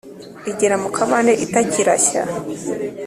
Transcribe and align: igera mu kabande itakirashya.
igera 0.51 0.75
mu 0.83 0.89
kabande 0.95 1.33
itakirashya. 1.45 2.21